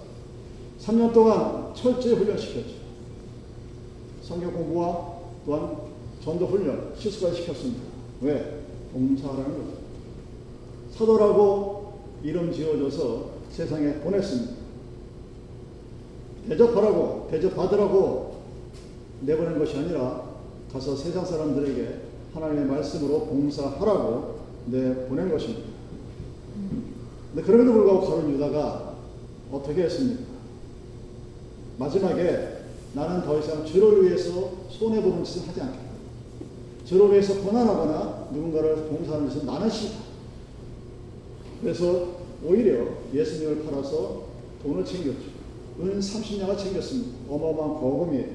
3년 0.79 1.13
동안 1.13 1.73
철저히 1.73 2.13
훈련시켰죠. 2.13 2.88
성경 4.29 4.53
공부와 4.53 5.15
또한 5.43 5.75
전도 6.23 6.45
훈련, 6.45 6.93
실수까지 6.95 7.41
시켰습니다. 7.41 7.81
왜? 8.21 8.61
봉사하라는 8.93 9.57
거죠. 9.57 9.77
사도라고 10.91 11.93
이름 12.21 12.53
지어줘서 12.53 13.31
세상에 13.49 13.95
보냈습니다. 13.95 14.53
대접하라고, 16.47 17.27
대접받으라고 17.31 18.35
내보낸 19.21 19.57
것이 19.57 19.77
아니라 19.77 20.29
가서 20.71 20.95
세상 20.95 21.25
사람들에게 21.25 21.95
하나님의 22.35 22.65
말씀으로 22.65 23.25
봉사하라고 23.25 24.41
내보낸 24.67 25.31
것입니다. 25.31 25.69
근데 27.33 27.41
그럼에도 27.43 27.73
불구하고 27.73 28.07
가론 28.07 28.31
유다가 28.35 28.93
어떻게 29.51 29.83
했습니까? 29.83 30.21
마지막에 31.79 32.58
나는 32.93 33.21
더 33.23 33.39
이상 33.39 33.65
주를 33.65 34.03
위해서 34.03 34.51
손해보는 34.69 35.23
짓을 35.23 35.47
하지 35.47 35.61
않겠다. 35.61 35.89
주를 36.85 37.11
위해서 37.11 37.39
고난하거나 37.41 38.29
누군가를 38.31 38.87
봉사하는 38.87 39.29
짓은 39.29 39.45
나는 39.45 39.69
싫다. 39.69 39.97
그래서 41.61 42.19
오히려 42.43 42.85
예수님을 43.13 43.65
팔아서 43.65 44.23
돈을 44.63 44.83
챙겼죠. 44.85 45.39
은 45.79 45.99
30냥을 45.99 46.57
챙겼습니다. 46.57 47.17
어마어마한 47.29 47.81
거금이에요. 47.81 48.27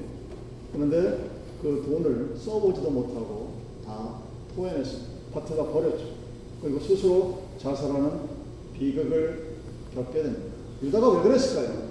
그런데 0.73 1.29
그 1.61 1.83
돈을 1.85 2.35
써보지도 2.37 2.89
못하고 2.89 3.53
다 3.85 4.19
토해냈습니다. 4.55 5.09
밭에다 5.33 5.71
버렸죠. 5.71 6.05
그리고 6.61 6.79
스스로 6.79 7.39
자살하는 7.59 8.11
비극을 8.73 9.55
겪게 9.93 10.23
됩니다. 10.23 10.43
유다가 10.81 11.09
왜 11.09 11.23
그랬을까요? 11.23 11.85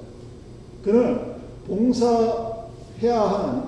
그는 0.83 1.35
봉사 1.67 2.44
해야 3.03 3.21
하는 3.21 3.63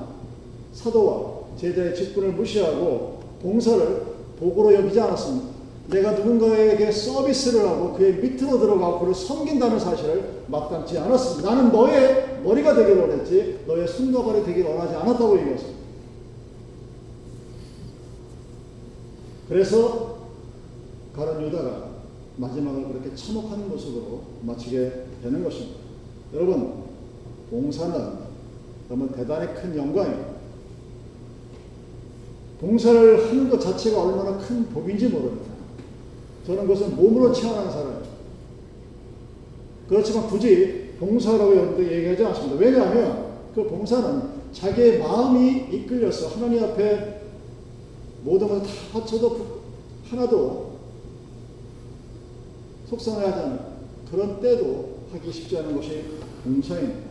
사도와 0.73 1.37
제자의 1.56 1.95
직분을 1.95 2.33
무시하고 2.33 3.21
봉사를 3.42 4.02
복으로 4.38 4.75
여기지 4.75 5.00
않았습니다. 5.00 5.56
내가 5.88 6.12
누군가에게 6.12 6.90
서비스를 6.90 7.68
하고 7.68 7.92
그의 7.95 8.14
밑으로 8.14 8.59
들어가고 8.59 9.00
그를 9.00 9.14
섬긴다는 9.14 9.78
사실을 9.78 10.42
막담지 10.49 10.99
않았습니다. 10.99 11.54
나는 11.54 11.73
너의 11.73 12.40
머리가 12.42 12.75
되기를 12.75 13.02
원했지 13.02 13.61
너의 13.66 13.87
손과 13.87 14.25
발이 14.25 14.45
되기를 14.45 14.71
원하지 14.71 14.95
않았다고 14.97 15.38
얘기했습니다. 15.40 15.76
그래서 19.49 20.16
가론 21.14 21.42
유다가 21.42 21.90
마지막을 22.37 22.88
그렇게 22.88 23.14
참혹한 23.14 23.68
모습으로 23.68 24.21
마치게 24.42 25.06
되는 25.23 25.42
것입니다. 25.42 25.78
여러분, 26.35 26.85
봉사는 27.49 28.25
너무 28.88 29.09
대단히 29.12 29.55
큰 29.55 29.76
영광입니다. 29.76 30.37
봉사를 32.61 33.28
하는 33.28 33.50
것 33.50 33.61
자체가 33.61 34.02
얼마나 34.02 34.38
큰 34.38 34.66
복인지 34.66 35.09
모릅니다. 35.09 35.52
저는 36.47 36.62
그것은 36.62 36.97
몸으로 36.97 37.33
체험하는 37.33 37.71
사람입니다. 37.71 38.07
그렇지만 39.88 40.26
굳이 40.28 40.95
봉사라고 40.99 41.78
얘기하지 41.78 42.25
않습니다. 42.25 42.57
왜냐하면 42.57 43.26
그 43.55 43.64
봉사는 43.64 44.37
자기의 44.52 44.99
마음이 44.99 45.69
이끌려서 45.73 46.28
하나님 46.28 46.64
앞에 46.64 47.21
모든 48.23 48.49
것을 48.49 48.62
다 48.62 48.69
바쳐도 48.93 49.61
하나도 50.09 50.76
속상해하지 52.88 53.38
않은 53.40 53.59
그런 54.11 54.40
때도 54.40 54.97
하기 55.12 55.33
쉽지 55.33 55.59
않은 55.59 55.76
것이 55.76 56.05
봉사입니다. 56.45 57.06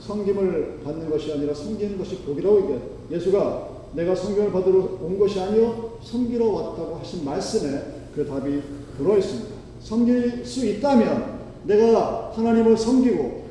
성김을 0.00 0.80
받는 0.82 1.10
것이 1.10 1.32
아니라 1.32 1.54
섬기는 1.54 1.98
것이 1.98 2.16
복이라고 2.16 2.62
얘기해요. 2.62 2.80
예수가 3.10 3.68
내가 3.94 4.14
성경을 4.14 4.52
받으러 4.52 4.98
온 5.02 5.18
것이 5.18 5.40
아니요 5.40 5.98
섬기러 6.02 6.46
왔다고 6.46 6.96
하신 6.96 7.24
말씀에 7.24 7.82
그 8.14 8.26
답이 8.26 8.62
들어 8.96 9.18
있습니다. 9.18 9.50
섬길 9.80 10.44
수 10.44 10.66
있다면 10.66 11.40
내가 11.64 12.32
하나님을 12.34 12.76
섬기고 12.76 13.44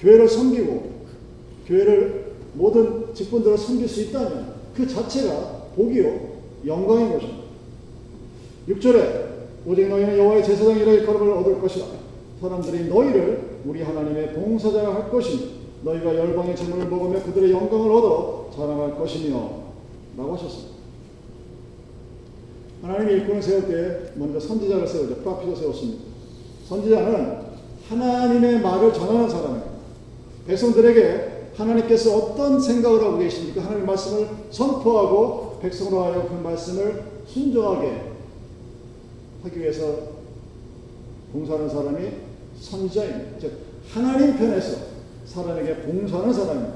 교회를 0.00 0.28
섬기고 0.28 0.90
교회를 1.66 2.32
모든 2.54 3.14
직분들을 3.14 3.58
섬길 3.58 3.88
수 3.88 4.02
있다면 4.02 4.54
그 4.74 4.86
자체가 4.86 5.66
복이요 5.76 6.30
영광인 6.66 7.12
것입니다. 7.12 7.40
6절에 8.68 9.30
오직 9.66 9.88
너희는 9.88 10.18
여호와의 10.18 10.44
제사장이라 10.44 10.92
일컬음을 10.92 11.32
얻을 11.32 11.60
것이다. 11.60 11.86
사람들이 12.40 12.88
너희를 12.88 13.49
우리 13.64 13.82
하나님의 13.82 14.34
봉사자가 14.34 14.94
할 14.94 15.10
것이니 15.10 15.60
너희가 15.82 16.14
열방의 16.14 16.56
재물을 16.56 16.88
먹으며 16.88 17.22
그들의 17.22 17.50
영광을 17.50 17.90
얻어 17.92 18.50
자랑할 18.54 18.96
것이며 18.96 19.50
라고 20.16 20.34
하셨습니다. 20.34 20.70
하나님이 22.82 23.12
일꾼을 23.12 23.42
세울 23.42 23.66
때 23.66 24.12
먼저 24.16 24.40
선지자를 24.40 24.86
세우죠. 24.86 25.16
프라피도 25.16 25.54
세웠습니다. 25.54 26.04
선지자는 26.66 27.38
하나님의 27.88 28.60
말을 28.60 28.92
전하는 28.92 29.28
사람입니다. 29.28 29.70
백성들에게 30.46 31.40
하나님께서 31.56 32.16
어떤 32.16 32.60
생각을 32.60 33.02
하고 33.02 33.18
계십니까? 33.18 33.62
하나님의 33.62 33.86
말씀을 33.86 34.28
선포하고 34.50 35.58
백성으로 35.60 36.04
하여 36.04 36.26
그 36.28 36.34
말씀을 36.34 37.04
순종하게 37.26 38.12
하기 39.44 39.60
위해서 39.60 40.20
봉사하는 41.32 41.68
사람이 41.68 42.29
선지자입니다. 42.60 43.38
즉 43.40 43.52
하나님 43.88 44.36
편에서 44.36 44.76
사람에게 45.26 45.76
봉사하는 45.82 46.32
사람입니다. 46.32 46.74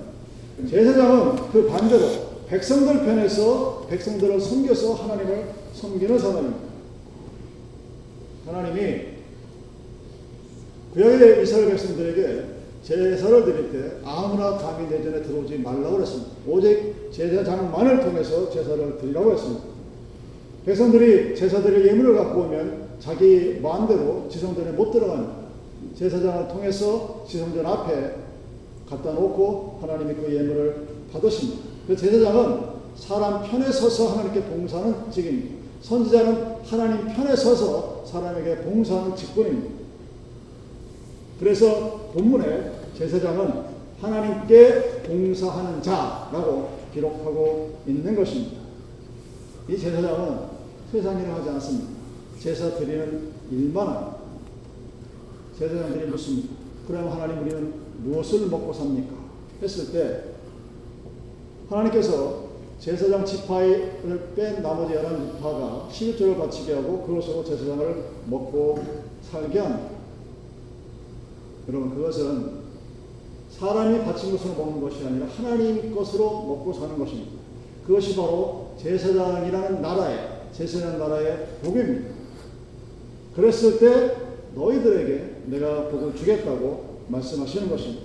제사장은 0.69 1.51
그 1.53 1.67
반대로 1.67 2.35
백성들 2.47 3.05
편에서 3.05 3.87
백성들을 3.89 4.41
섬겨서 4.41 4.95
하나님을 4.95 5.49
섬기는 5.75 6.19
사람입니다. 6.19 6.59
하나님이 8.47 9.15
구약의 10.93 11.43
이스라엘 11.43 11.71
백성들에게 11.71 12.45
제사를 12.83 13.45
드릴 13.45 13.73
때 13.73 13.97
아무나 14.05 14.57
감히 14.57 14.89
내 14.89 15.03
전에 15.03 15.23
들어오지 15.23 15.59
말라고 15.59 15.97
그랬습니다. 15.97 16.31
오직 16.47 17.11
제사장만을 17.11 18.01
통해서 18.01 18.51
제사를 18.51 18.99
드리라고 18.99 19.33
했습니다. 19.33 19.65
백성들이 20.67 21.35
제사드릴 21.35 21.89
예물을 21.89 22.15
갖고 22.15 22.43
오면 22.43 22.85
자기 23.01 23.59
마음대로 23.63 24.29
지성전에 24.31 24.73
못 24.73 24.91
들어갑니다. 24.91 25.44
제사장을 25.97 26.49
통해서 26.49 27.25
지성전 27.29 27.67
앞에 27.67 28.17
갖다 28.89 29.13
놓고 29.13 29.79
하나님이 29.81 30.15
그 30.15 30.35
예물을 30.35 30.89
받으십니다. 31.13 31.63
그 31.87 31.97
제사장은 31.97 32.75
사람 32.97 33.43
편에 33.43 33.71
서서 33.71 34.13
하나님께 34.13 34.43
봉사하는 34.43 35.11
직입니다. 35.11 35.57
선지자는 35.83 36.63
하나님 36.65 37.07
편에 37.09 37.37
서서 37.37 38.05
사람에게 38.07 38.63
봉사하는 38.63 39.17
직분입니다. 39.17 39.75
그래서 41.39 42.11
본문에 42.13 42.73
제사장은 42.97 43.75
하나님께 44.01 45.03
봉사하는 45.03 45.83
자라고 45.83 46.71
기록하고 46.93 47.79
있는 47.87 48.15
것입니다. 48.15 48.59
이 49.69 49.79
제사장은 49.79 50.39
세상 50.93 51.21
일을 51.21 51.35
하지 51.35 51.51
않습니다. 51.51 51.89
제사 52.39 52.71
드리는 52.77 53.33
일만 53.51 53.87
합니다. 53.87 54.24
제사장들이 55.59 56.07
묻습니다. 56.07 56.55
그럼 56.87 57.09
하나님 57.09 57.43
우리는 57.43 57.73
무엇을 57.99 58.49
먹고 58.49 58.73
삽니까? 58.73 59.15
했을 59.63 59.93
때 59.93 60.25
하나님께서 61.69 62.45
제사장 62.79 63.25
지파를 63.25 64.33
뺀 64.35 64.63
나머지 64.63 64.95
열한 64.95 65.33
지파가 65.33 65.89
11조를 65.91 66.39
바치게 66.39 66.75
하고 66.75 67.03
그것으로 67.03 67.45
제사장을 67.45 68.05
먹고 68.27 68.79
살게 69.23 69.59
합니다. 69.59 69.91
여러분 71.69 71.95
그것은 71.95 72.65
사람이 73.51 74.05
바친 74.05 74.33
것으로 74.33 74.55
먹는 74.55 74.81
것이 74.81 75.07
아니라 75.07 75.27
하나님 75.27 75.95
것으로 75.95 76.43
먹고 76.43 76.73
사는 76.73 76.99
것입니다. 76.99 77.33
그것이 77.87 78.17
바로 78.17 78.75
제사장이라는 78.79 79.81
나라의 79.81 80.49
제사장 80.53 80.99
나라의 80.99 81.47
복입니다. 81.63 82.13
그랬을 83.35 83.79
때 83.79 84.17
너희들에게 84.55 85.34
내가 85.47 85.89
복을 85.89 86.15
주겠다고 86.17 87.05
말씀하시는 87.09 87.69
것입니다. 87.69 88.03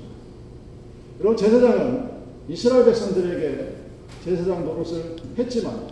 여러분 1.19 1.37
제사장은 1.37 2.09
이스라엘 2.47 2.85
백성들에게 2.85 3.75
제사장 4.23 4.65
노릇을 4.65 5.15
했지만 5.37 5.87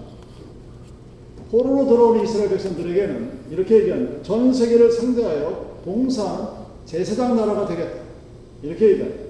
포로로 1.51 1.85
돌아온 1.85 2.23
이스라엘 2.23 2.49
백성들에게는 2.49 3.31
이렇게 3.51 3.79
얘기합니다. 3.79 4.21
전 4.23 4.53
세계를 4.53 4.91
상대하여 4.91 5.81
봉사한 5.85 6.65
제사장 6.85 7.35
나라가 7.35 7.65
되겠다. 7.67 8.01
이렇게 8.61 8.91
얘기합니다. 8.91 9.23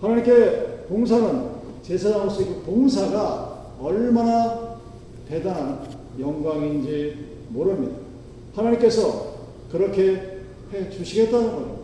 하나님께 0.00 0.86
봉사는 0.88 1.50
제사장으로서 1.82 2.38
그 2.44 2.62
봉사가 2.66 3.76
얼마나 3.80 4.80
대단한 5.28 5.86
영광인지 6.18 7.16
모릅니다. 7.48 7.96
하나님께서 8.54 9.34
그렇게 9.70 10.39
해 10.72 10.90
주시겠다는 10.90 11.50
거예요. 11.52 11.80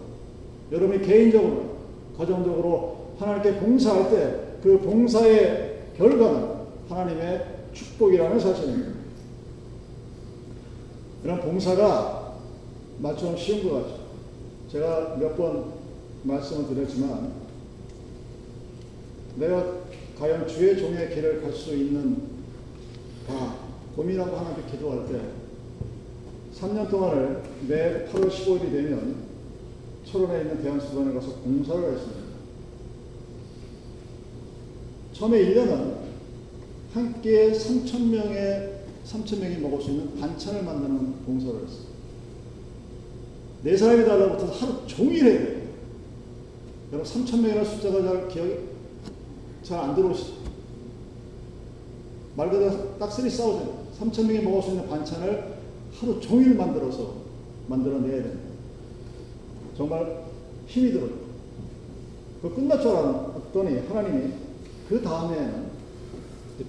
여러분이 0.72 1.02
개인적으로, 1.06 1.76
가정적으로 2.16 2.96
하나님께 3.18 3.58
봉사할 3.60 4.10
때 4.10 4.46
그 4.62 4.80
봉사의 4.80 5.82
결과는 5.96 6.48
하나님의 6.88 7.46
축복이라는 7.72 8.40
사실입니다. 8.40 8.92
이런 11.22 11.40
봉사가 11.40 12.36
마치 12.98 13.26
쉬운 13.36 13.68
것 13.68 13.74
같죠. 13.82 13.98
제가 14.72 15.16
몇 15.20 15.36
번 15.36 15.72
말씀을 16.24 16.66
드렸지만 16.74 17.30
내가 19.36 19.64
과연 20.18 20.48
주의 20.48 20.76
종의 20.76 21.14
길을 21.14 21.42
갈 21.42 21.52
수 21.52 21.74
있는 21.76 22.22
다 23.28 23.54
고민하고 23.94 24.36
하나님께 24.36 24.72
기도할 24.72 25.06
때 25.06 25.20
3년 26.60 26.88
동안을 26.88 27.42
매 27.68 28.06
8월 28.06 28.30
15일이 28.30 28.70
되면 28.72 29.16
철원에 30.04 30.42
있는 30.42 30.62
대한수단에 30.62 31.12
가서 31.12 31.34
봉사를 31.44 31.92
했습니다. 31.92 32.26
처음에 35.12 35.38
1년은 35.38 35.96
한 36.94 37.20
끼에 37.20 37.52
3천 37.52 38.08
명의 38.08 38.80
3천 39.04 39.40
명이 39.40 39.58
먹을 39.58 39.82
수 39.82 39.90
있는 39.90 40.18
반찬을 40.18 40.62
만드는 40.62 41.24
봉사를 41.26 41.62
했어요. 41.62 41.86
네 43.62 43.76
사람이 43.76 44.04
달라붙어서 44.04 44.52
하루 44.52 44.86
종일 44.86 45.24
해야 45.24 45.38
돼요. 45.38 45.62
여러분 46.92 47.12
3천 47.12 47.40
명이라는 47.40 47.64
숫자가 47.64 48.02
잘 48.02 48.28
기억이 48.28 48.54
잘 49.62 49.80
안 49.80 49.94
들어오시죠? 49.94 50.32
말 52.36 52.50
그대로 52.50 52.96
딱쓰리 52.98 53.28
싸우잖아요. 53.28 53.86
3천 54.00 54.26
명이 54.26 54.40
먹을 54.44 54.62
수 54.62 54.70
있는 54.70 54.88
반찬을 54.88 55.55
하루 55.98 56.20
종일 56.20 56.54
만들어서 56.54 57.14
만들어내야 57.68 58.22
됩니다. 58.22 58.48
정말 59.76 60.24
힘이 60.66 60.92
들어요. 60.92 61.10
그 62.42 62.54
끝날 62.54 62.80
줄 62.80 62.90
알았더니 62.90 63.86
하나님이 63.88 64.32
그 64.88 65.00
다음에는 65.02 65.66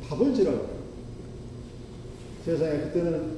밥을 0.07 0.33
지라고 0.33 0.77
세상에 2.45 2.79
그때는 2.79 3.37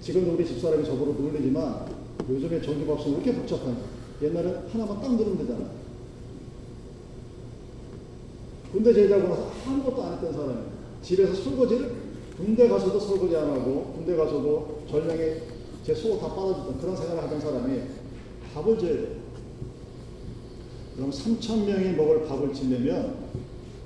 지금도 0.00 0.32
우리 0.32 0.46
집사람이 0.46 0.84
저보고 0.84 1.20
놀리지만 1.20 1.86
요즘에 2.28 2.60
전기밥솥 2.60 3.06
왜 3.08 3.12
이렇게 3.14 3.34
복잡한지 3.34 3.82
옛날에 4.22 4.62
하나만 4.72 5.00
딱 5.00 5.14
누르면 5.14 5.38
되잖아. 5.38 5.66
군대 8.72 9.08
나서 9.08 9.52
아무것도 9.66 10.02
안 10.02 10.14
했던 10.14 10.32
사람이 10.32 10.60
집에서 11.02 11.34
설거지를 11.34 12.05
군대 12.36 12.68
가서도 12.68 13.00
설거지 13.00 13.36
안 13.36 13.50
하고 13.50 13.94
군대 13.94 14.14
가서도 14.16 14.82
전량에 14.90 15.42
제 15.84 15.94
속옷 15.94 16.20
다 16.20 16.34
빨아주던 16.34 16.80
그런 16.80 16.96
생활을 16.96 17.22
하던 17.22 17.40
사람이 17.40 17.80
밥을 18.54 18.78
줘야 18.78 18.92
돼. 18.92 19.16
그럼 20.96 21.10
3천 21.10 21.64
명이 21.64 21.96
먹을 21.96 22.26
밥을 22.26 22.52
지려면 22.52 23.26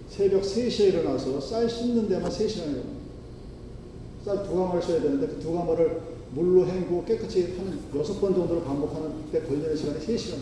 새벽 0.08 0.42
3시에 0.42 0.88
일어나서 0.88 1.40
쌀 1.40 1.68
씻는 1.68 2.08
데만 2.08 2.30
3시간 2.30 2.76
이 2.76 2.82
쌀두 4.24 4.54
가마를 4.54 4.82
써야 4.82 5.00
되는데 5.00 5.26
그 5.26 5.40
두 5.40 5.52
가마를 5.52 6.00
물로 6.32 6.66
헹구고 6.66 7.04
깨끗이 7.04 7.54
한 7.56 7.80
여섯 7.96 8.20
번 8.20 8.34
정도를 8.34 8.62
반복하는 8.64 9.30
데 9.32 9.40
걸리는 9.40 9.76
시간이 9.76 9.98
3시간. 9.98 10.36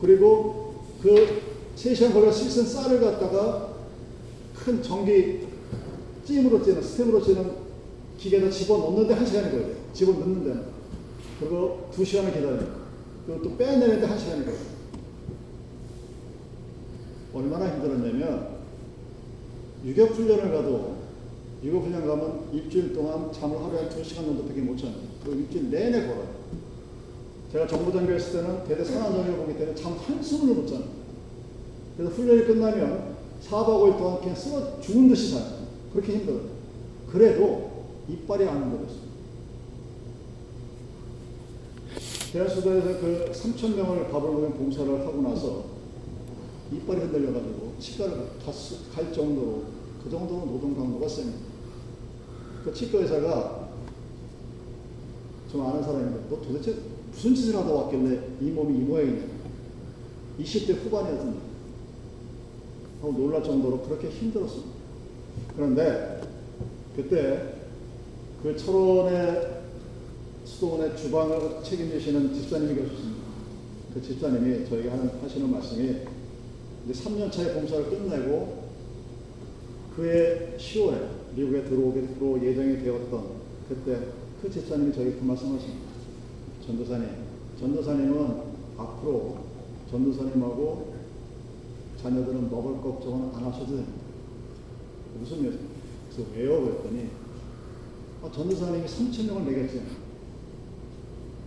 그리고 0.00 0.74
그 1.02 1.42
3시간 1.76 2.12
걸려 2.12 2.30
씻은 2.30 2.66
쌀을 2.66 3.00
갖다가 3.00 3.74
큰 4.54 4.82
전기 4.82 5.47
찜으로 6.28 6.62
찌는 6.62 6.82
스템으로 6.82 7.22
찌는 7.22 7.52
기계에다 8.18 8.50
집어넣는데 8.50 9.14
한 9.14 9.24
시간이 9.24 9.50
걸려요. 9.50 9.74
집어넣는 9.94 10.44
데는. 10.44 10.64
그리고 11.40 11.88
두 11.90 12.04
시간을 12.04 12.34
기다려요. 12.34 12.66
그리고 13.26 13.42
또 13.42 13.56
빼내는데 13.56 14.04
한 14.04 14.18
시간이 14.18 14.44
걸려요. 14.44 14.78
얼마나 17.32 17.72
힘들었냐면 17.72 18.58
유격훈련을 19.84 20.52
가도 20.52 20.98
유격훈련 21.62 22.06
가면 22.06 22.48
일주일 22.52 22.92
동안 22.92 23.32
잠을 23.32 23.62
하루에 23.64 23.88
두 23.88 24.04
시간 24.04 24.26
정도밖에 24.26 24.60
못 24.60 24.76
자요. 24.76 24.92
그 25.24 25.32
일주일 25.32 25.70
내내 25.70 26.06
걸어요. 26.06 26.28
제가 27.52 27.66
정부장교 27.66 28.12
했을 28.12 28.42
때는 28.42 28.64
대대 28.64 28.84
산안정을 28.84 29.34
보기 29.38 29.56
때문에 29.56 29.74
잠 29.74 29.94
한숨을 29.94 30.54
못 30.54 30.66
자요. 30.66 30.82
그래서 31.96 32.12
훈련이 32.14 32.44
끝나면 32.44 33.16
4박 33.48 33.66
5일 33.66 33.96
동안 33.96 34.20
그냥 34.20 34.36
쓰러 34.36 34.78
죽은 34.80 35.08
듯이 35.08 35.32
자요. 35.32 35.67
그렇게 35.92 36.12
힘들어요. 36.14 36.42
그래도 37.10 37.84
이빨이 38.08 38.46
안 38.48 38.62
흔들렸어요. 38.62 39.08
대한수도에서 42.32 43.00
그 43.00 43.30
3천 43.32 43.74
명을 43.74 44.08
먹는 44.20 44.52
봉사를 44.54 45.00
하고 45.06 45.22
나서 45.22 45.64
이빨이 46.72 47.00
흔들려가지고 47.00 47.74
치과를 47.78 48.30
갔- 48.44 48.94
갈 48.94 49.12
정도로 49.12 49.62
그 50.04 50.10
정도로 50.10 50.44
노동 50.44 50.76
강도가 50.76 51.08
셉니다. 51.08 51.38
그 52.64 52.72
치과 52.74 52.98
의사가 52.98 53.68
좀 55.50 55.66
아는 55.66 55.82
사람인데 55.82 56.26
너 56.28 56.40
도대체 56.42 56.76
무슨 57.10 57.34
짓을 57.34 57.56
하다 57.56 57.72
왔길래 57.72 58.20
이 58.42 58.50
몸이 58.50 58.76
이 58.78 58.80
모양이냐 58.82 59.22
20대 60.40 60.74
후반이었습니다. 60.84 61.40
하고 63.00 63.12
놀랄 63.12 63.42
정도로 63.42 63.80
그렇게 63.82 64.10
힘들었습니다. 64.10 64.77
그런데 65.56 66.20
그때 66.96 67.54
그 68.42 68.56
철원의 68.56 69.58
수도원의 70.44 70.96
주방을 70.96 71.62
책임지시는 71.62 72.34
집사님이 72.34 72.74
계셨습니다. 72.74 73.22
그 73.92 74.02
집사님이 74.02 74.68
저에게 74.68 74.88
하는, 74.88 75.10
하시는 75.22 75.50
말씀이 75.50 75.96
이제 76.84 77.04
3년 77.04 77.30
차의 77.30 77.54
봉사를 77.54 77.90
끝내고 77.90 78.68
그해 79.94 80.56
10월에 80.56 81.08
미국에 81.34 81.64
들어오기로 81.64 82.42
예정이 82.42 82.82
되었던 82.82 83.24
그때 83.68 83.98
그 84.40 84.50
집사님이 84.50 84.92
저에게 84.94 85.12
그 85.18 85.24
말씀하십니다. 85.24 85.88
전도사님, 86.64 87.08
전도사님은 87.58 88.42
앞으로 88.76 89.38
전도사님하고 89.90 90.94
자녀들은 92.00 92.50
먹을 92.50 92.80
걱정은 92.80 93.34
안 93.34 93.44
하셔도 93.44 93.76
됩니다. 93.76 94.07
무슨 95.18 95.42
말 95.42 95.58
그래서 96.10 96.30
왜요? 96.34 96.62
그랬더니 96.62 97.10
아, 98.22 98.30
전도사님이 98.32 98.86
3천 98.86 99.26
명을 99.26 99.42
매겼잖아요. 99.42 100.08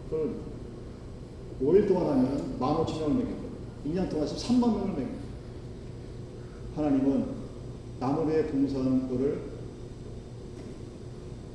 그걸 0.10 0.36
5일 1.62 1.88
동안 1.88 2.10
하면 2.10 2.58
15,000명을 2.60 3.14
매겼고 3.16 3.42
2년 3.88 4.10
동안 4.10 4.28
해서 4.28 4.36
3만 4.36 4.60
명을 4.60 4.94
매겼고 4.94 5.22
하나님은 6.76 7.42
남을 8.00 8.28
위해 8.30 8.48
봉사하는 8.48 9.10
거를 9.10 9.42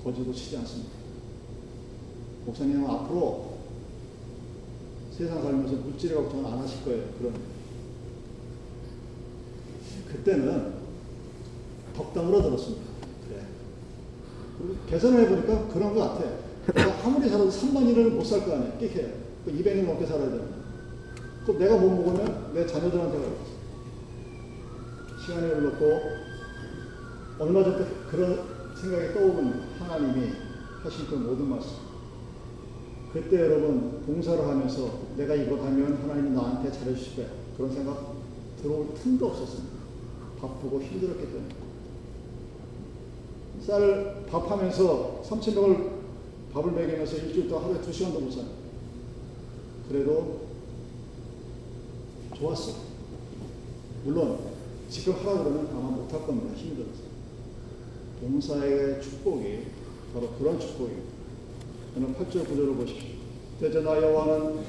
거지도 0.04 0.32
치지 0.32 0.56
않습니다. 0.58 0.90
목사님은 2.44 2.88
앞으로 2.88 3.56
세상 5.10 5.42
살면서 5.42 5.74
물질의 5.76 6.16
걱정은 6.16 6.46
안 6.46 6.58
하실 6.58 6.84
거예요. 6.84 7.04
그런 7.18 7.34
그때는 10.12 10.75
덕담으로 11.96 12.42
들었습니다. 12.42 12.82
그래. 13.28 13.40
그리고 14.58 14.74
계산을 14.88 15.20
해보니까 15.22 15.68
그런 15.68 15.94
것 15.94 16.00
같아. 16.00 16.24
내가 16.74 17.04
아무리 17.04 17.28
살아도 17.28 17.48
3만 17.50 17.88
일을 17.88 18.10
못 18.10 18.24
살 18.26 18.44
거 18.44 18.54
아니야. 18.54 18.76
끽해요. 18.78 19.08
200일 19.46 19.84
넘게 19.86 20.04
살아야 20.06 20.28
되는 20.28 20.44
그럼 21.44 21.58
내가 21.60 21.76
못 21.76 21.88
먹으면 21.90 22.52
내 22.54 22.66
자녀들한테 22.66 23.16
가겠어. 23.18 23.56
시간이 25.24 25.46
흘렀고 25.46 26.00
얼마 27.38 27.62
전에 27.62 27.84
그런 28.10 28.40
생각이 28.80 29.14
떠오르는 29.14 29.60
하나님이 29.78 30.32
하신 30.82 31.06
그 31.06 31.14
모든 31.14 31.48
말씀. 31.48 31.70
그때 33.12 33.40
여러분 33.40 34.02
봉사를 34.04 34.46
하면서 34.46 34.90
내가 35.16 35.34
이거 35.34 35.56
하면 35.64 35.98
하나님이 36.02 36.30
나한테 36.30 36.70
잘해주실 36.72 37.16
거야. 37.16 37.26
그런 37.56 37.72
생각 37.72 38.14
들어올 38.60 38.92
틈도 38.94 39.28
없었습니다. 39.28 39.76
바쁘고 40.40 40.82
힘들었기 40.82 41.22
때문에. 41.26 41.65
쌀 43.60 44.24
밥하면서 44.30 45.22
3천 45.24 45.54
명을 45.54 45.90
밥을 46.52 46.72
먹이면서 46.72 47.16
일주일 47.16 47.48
동안 47.48 47.64
하루에 47.64 47.80
두 47.80 47.92
시간도 47.92 48.20
못 48.20 48.30
자요. 48.30 48.46
그래도 49.88 50.40
좋았어. 52.34 52.72
물론 54.04 54.38
지금 54.88 55.14
하라 55.14 55.42
그러면 55.42 55.68
아마 55.72 55.90
못할 55.90 56.26
겁니다. 56.26 56.56
힘들어서. 56.56 57.06
봉사의 58.20 59.02
축복이 59.02 59.58
바로 60.14 60.28
그런 60.38 60.58
축복입니다. 60.58 61.08
저는 61.94 62.14
8절 62.14 62.46
9절을 62.46 62.76
보십시오. 62.76 63.08
대전하 63.60 63.96
여호와는 63.96 64.60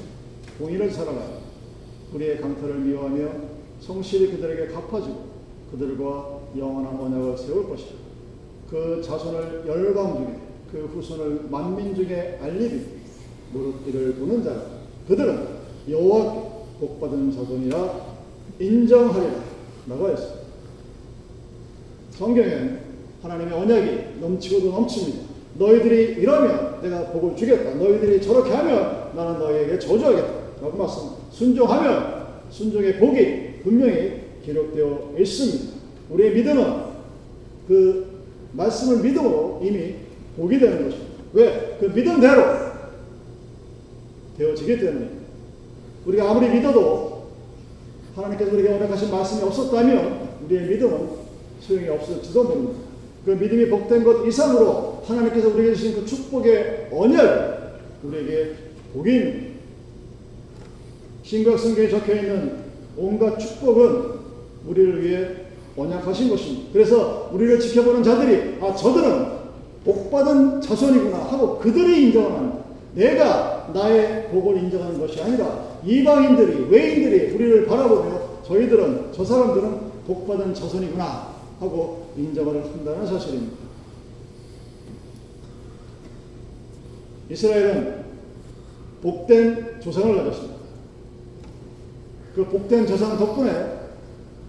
공의를 0.57 0.89
사랑하여 0.91 1.41
우리의 2.13 2.41
강탈을 2.41 2.79
미워하며 2.79 3.31
성실히 3.81 4.31
그들에게 4.31 4.73
갚아주고 4.73 5.27
그들과 5.71 6.41
영원한 6.57 6.99
언약을 6.99 7.37
세울 7.37 7.69
것이다. 7.69 8.06
그 8.69 9.01
자손을 9.03 9.63
열방 9.65 10.17
중에 10.17 10.39
그 10.71 10.89
후손을 10.93 11.47
만민 11.49 11.95
중에 11.95 12.39
알리비 12.41 12.81
무릎 13.53 13.85
뒤를 13.85 14.15
보는 14.15 14.43
자라 14.43 14.61
그들은 15.07 15.47
여호와께 15.89 16.49
복받은 16.79 17.31
자손이라 17.31 18.07
인정하리라 18.59 19.43
라고 19.87 20.09
했습니다. 20.09 20.47
성경엔 22.11 22.79
하나님의 23.21 23.53
언약이 23.53 24.19
넘치고도 24.19 24.71
넘칩니다. 24.71 25.19
너희들이 25.57 26.21
이러면 26.21 26.81
내가 26.81 27.05
복을 27.11 27.35
주겠다. 27.35 27.75
너희들이 27.75 28.21
저렇게 28.21 28.51
하면 28.51 29.11
나는 29.15 29.39
너희에게 29.39 29.79
저주하겠다. 29.79 30.61
라고 30.61 30.77
말씀. 30.77 31.01
순종하면 31.31 32.27
순종의 32.49 32.99
복이 32.99 33.61
분명히 33.63 34.21
기록되어 34.43 35.13
있습니다. 35.17 35.73
우리의 36.09 36.33
믿음은 36.33 36.87
그 37.67 38.06
말씀을 38.57 39.03
믿음으로 39.03 39.61
이미 39.63 39.95
복이 40.35 40.59
되는 40.59 40.83
것입니다. 40.83 41.13
왜? 41.33 41.77
그 41.79 41.85
믿음대로 41.85 42.43
되어지기 44.37 44.79
때문에 44.79 45.09
우리가 46.05 46.31
아무리 46.31 46.49
믿어도 46.49 47.27
하나님께서 48.15 48.51
우리에게 48.53 48.73
허락하신 48.73 49.11
말씀이 49.11 49.43
없었다면 49.43 50.29
우리의 50.45 50.67
믿음은 50.69 51.09
소용이 51.61 51.87
없을지도 51.89 52.43
모릅니다. 52.43 52.79
그 53.25 53.31
믿음이 53.31 53.69
복된 53.69 54.03
것 54.03 54.25
이상으로 54.25 55.03
하나님께서 55.05 55.49
우리에게 55.49 55.75
주신 55.75 55.95
그 55.95 56.05
축복의 56.05 56.89
언약 56.91 57.79
우리에게 58.03 58.53
복인 58.93 59.57
신약 61.23 61.59
성경에 61.59 61.89
적혀 61.89 62.15
있는 62.15 62.57
온갖 62.95 63.37
축복은 63.37 64.17
우리를 64.65 65.03
위해 65.03 65.46
언약하신 65.77 66.29
것입니다. 66.29 66.69
그래서 66.73 67.29
우리를 67.31 67.59
지켜보는 67.59 68.03
자들이 68.03 68.57
아 68.61 68.75
저들은 68.75 69.37
복받은 69.85 70.59
자손이구나 70.61 71.17
하고 71.17 71.59
그들이 71.59 72.07
인정하는 72.07 72.53
내가 72.95 73.69
나의 73.73 74.27
복을 74.29 74.57
인정하는 74.57 74.99
것이 74.99 75.21
아니라 75.21 75.77
이방인들이 75.85 76.67
외인들이 76.69 77.35
우리를 77.35 77.67
바라보며 77.67 78.43
저희들은 78.43 79.11
저 79.13 79.23
사람들은 79.23 79.79
복받은 80.07 80.53
자손이구나 80.53 81.35
하고 81.59 82.07
인정을 82.17 82.63
한다는 82.63 83.05
사실입니다. 83.05 83.57
이스라엘은 87.29 88.05
복된 89.01 89.79
조상을 89.81 90.15
가졌습니다. 90.15 90.55
그 92.35 92.45
복된 92.45 92.87
조상 92.87 93.17
덕분에 93.17 93.51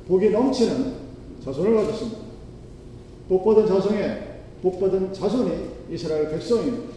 복이 0.07 0.31
넘치는 0.31 1.08
자손을 1.45 1.75
가졌습니다. 1.75 2.19
복받은 3.29 3.67
자손에 3.67 4.41
복받은 4.63 5.13
자손이 5.13 5.53
이스라엘 5.91 6.31
백성입니다. 6.31 6.95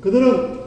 그들은 0.00 0.66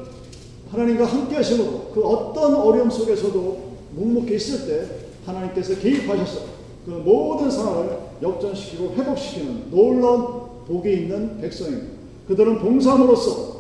하나님과 0.72 1.06
함께 1.06 1.36
하심으로 1.36 1.92
그 1.94 2.04
어떤 2.04 2.56
어려움 2.56 2.90
속에서도 2.90 3.70
묵묵히 3.96 4.36
있을 4.36 4.68
때 4.68 4.96
하나님께서 5.26 5.76
개입하셔서 5.80 6.42
그 6.86 6.92
모든 6.92 7.50
상황을 7.50 7.98
역전시키고 8.22 8.94
회복시키는 8.96 9.72
놀라운 9.72 10.66
복이 10.68 10.92
있는 10.92 11.40
백성입니다. 11.42 11.88
그들은 12.28 12.60
봉사함으로써 12.60 13.60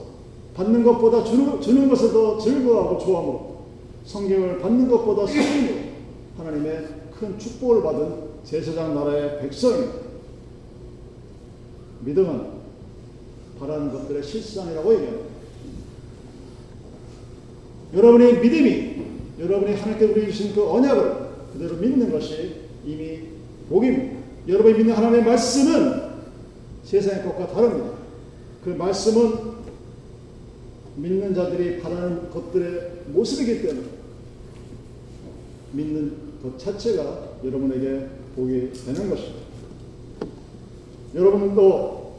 받는 0.55 0.83
것보다 0.83 1.23
주는, 1.23 1.59
주는 1.61 1.89
것을 1.89 2.11
더 2.11 2.37
즐거워하고 2.37 2.99
좋아하므로 2.99 3.59
성경을 4.05 4.59
받는 4.59 4.89
것보다 4.89 5.25
성경으로 5.25 5.75
하나님의 6.37 6.87
큰 7.19 7.39
축복을 7.39 7.81
받은 7.81 8.28
제사장 8.43 8.95
나라의 8.95 9.39
백성입니다. 9.41 9.93
믿음은 12.01 12.59
바라는 13.59 13.91
것들의 13.91 14.23
실상이라고 14.23 14.93
얘기합니다. 14.93 15.29
여러분의 17.93 18.39
믿음이 18.39 18.99
여러분이 19.39 19.73
하나님께 19.75 20.05
우리 20.05 20.31
주신 20.31 20.53
그 20.53 20.69
언약을 20.69 21.29
그대로 21.53 21.75
믿는 21.77 22.11
것이 22.11 22.55
이미 22.85 23.19
복입니다. 23.69 24.19
여러분이 24.47 24.77
믿는 24.77 24.93
하나님의 24.95 25.25
말씀은 25.25 26.09
세상의 26.83 27.23
것과 27.23 27.47
다릅니다. 27.47 27.91
그 28.63 28.69
말씀은 28.69 29.59
믿는 30.95 31.33
자들이 31.33 31.79
바라는 31.79 32.29
것들의 32.29 33.03
모습이기 33.07 33.61
때문에 33.61 33.87
믿는 35.71 36.13
것 36.41 36.57
자체가 36.57 37.37
여러분에게 37.43 38.07
복이 38.35 38.71
되는 38.85 39.09
것입니다. 39.09 39.39
여러분도 41.15 42.13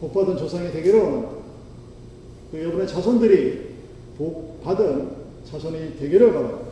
복받은 0.00 0.36
조상이 0.36 0.70
되기를 0.70 1.00
원합니다. 1.00 1.32
그 2.50 2.58
여러분의 2.60 2.88
자손들이 2.88 3.68
복받은 4.16 5.10
자손이 5.44 5.96
되기를 5.98 6.32
바랍니다. 6.32 6.68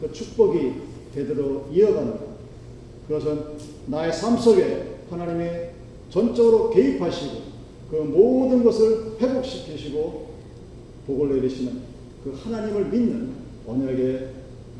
그 0.00 0.12
축복이 0.12 0.72
대대로 1.14 1.68
이어가는 1.72 2.12
것. 2.12 2.32
그것은 3.08 3.44
나의 3.86 4.12
삶 4.12 4.36
속에 4.36 4.96
하나님이 5.10 5.72
전적으로 6.10 6.70
개입하시고 6.70 7.52
그 7.90 7.96
모든 7.96 8.64
것을 8.64 9.16
회복시키시고 9.20 10.30
복을 11.06 11.34
내리시는 11.36 11.80
그 12.24 12.32
하나님을 12.42 12.86
믿는 12.86 13.32
언약의 13.66 14.28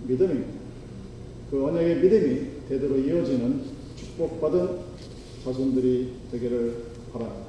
믿음입니다. 0.06 0.61
그 1.52 1.66
언약의 1.66 1.96
믿음이 1.96 2.66
대대로 2.66 2.96
이어지는 2.96 3.62
축복받은 3.98 4.78
자손들이 5.44 6.14
되기를 6.30 6.82
바랍니다. 7.12 7.41